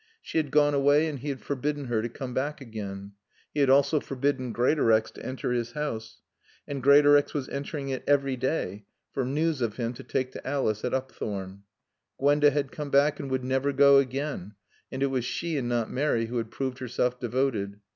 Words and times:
She 0.19 0.39
had 0.39 0.49
gone 0.49 0.73
away 0.73 1.05
and 1.07 1.19
he 1.19 1.29
had 1.29 1.41
forbidden 1.41 1.85
her 1.85 2.01
to 2.01 2.09
come 2.09 2.33
back 2.33 2.59
again. 2.59 3.11
He 3.53 3.59
had 3.59 3.69
also 3.69 3.99
forbidden 3.99 4.51
Greatorex 4.51 5.11
to 5.11 5.23
enter 5.23 5.51
his 5.51 5.73
house. 5.73 6.21
And 6.67 6.81
Greatorex 6.81 7.35
was 7.35 7.47
entering 7.49 7.89
it 7.89 8.03
every 8.07 8.35
day, 8.35 8.85
for 9.13 9.23
news 9.23 9.61
of 9.61 9.75
him 9.75 9.93
to 9.93 10.03
take 10.03 10.31
to 10.31 10.47
Alice 10.47 10.83
at 10.83 10.95
Upthorne. 10.95 11.65
Gwenda 12.17 12.49
had 12.49 12.71
come 12.71 12.89
back 12.89 13.19
and 13.19 13.29
would 13.29 13.43
never 13.43 13.71
go 13.71 13.99
again, 13.99 14.55
and 14.91 15.03
it 15.03 15.11
was 15.11 15.23
she 15.23 15.55
and 15.55 15.69
not 15.69 15.91
Mary 15.91 16.25
who 16.25 16.37
had 16.37 16.49
proved 16.49 16.79
herself 16.79 17.19
devoted. 17.19 17.79